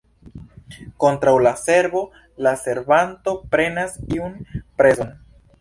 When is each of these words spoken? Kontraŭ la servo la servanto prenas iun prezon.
Kontraŭ 1.03 1.33
la 1.49 1.51
servo 1.65 2.01
la 2.47 2.53
servanto 2.63 3.37
prenas 3.55 3.97
iun 4.19 4.37
prezon. 4.83 5.17